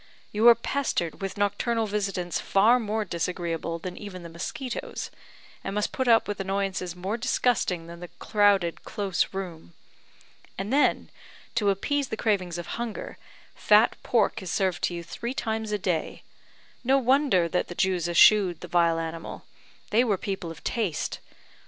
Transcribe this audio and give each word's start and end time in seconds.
You 0.31 0.47
are 0.47 0.55
pestered 0.55 1.21
with 1.21 1.37
nocturnal 1.37 1.85
visitants 1.85 2.39
far 2.41 2.79
more 2.79 3.05
disagreeable 3.05 3.77
than 3.77 3.95
even 3.97 4.23
the 4.23 4.29
mosquitoes, 4.29 5.11
and 5.63 5.75
must 5.75 5.91
put 5.91 6.07
up 6.07 6.27
with 6.27 6.39
annoyances 6.39 6.95
more 6.95 7.17
disgusting 7.17 7.85
than 7.85 7.99
the 7.99 8.07
crowded, 8.17 8.83
close 8.83 9.31
room. 9.31 9.75
And 10.57 10.73
then, 10.73 11.11
to 11.53 11.69
appease 11.69 12.07
the 12.07 12.17
cravings 12.17 12.57
of 12.57 12.65
hunger, 12.81 13.19
fat 13.53 13.95
pork 14.01 14.41
is 14.41 14.49
served 14.51 14.81
to 14.85 14.95
you 14.95 15.03
three 15.03 15.35
times 15.35 15.71
a 15.71 15.77
day. 15.77 16.23
No 16.83 16.97
wonder 16.97 17.47
that 17.49 17.67
the 17.67 17.75
Jews 17.75 18.09
eschewed 18.09 18.61
the 18.61 18.67
vile 18.67 18.97
animal; 18.97 19.45
they 19.91 20.03
were 20.03 20.17
people 20.17 20.49
of 20.49 20.63
taste. 20.63 21.19